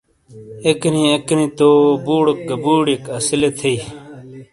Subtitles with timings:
[0.69, 1.69] اکنیا اکنی تو
[2.05, 3.77] بوڑوک گہ بوڑیک اسیلے تھئ۔